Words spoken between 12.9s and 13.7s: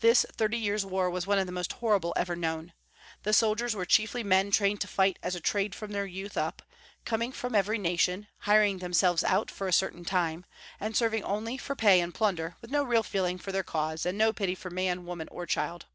feeling for their